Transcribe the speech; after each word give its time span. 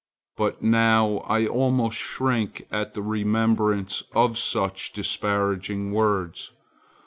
But 0.35 0.63
now 0.63 1.19
I 1.27 1.45
almost 1.45 1.95
shrink 1.99 2.65
at 2.71 2.95
the 2.95 3.03
remembrance 3.03 4.01
of 4.15 4.35
such 4.35 4.93
disparaging 4.93 5.91
words. 5.91 6.53